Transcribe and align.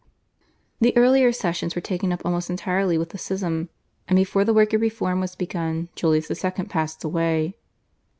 The 0.79 0.97
earlier 0.97 1.31
sessions 1.31 1.75
were 1.75 1.79
taken 1.81 2.11
up 2.11 2.23
almost 2.25 2.49
entirely 2.49 2.97
with 2.97 3.09
the 3.09 3.19
schism, 3.19 3.69
and 4.07 4.17
before 4.17 4.43
the 4.43 4.51
work 4.51 4.73
of 4.73 4.81
reform 4.81 5.19
was 5.19 5.35
begun 5.35 5.89
Julius 5.93 6.43
II. 6.43 6.51
passed 6.65 7.03
away. 7.03 7.55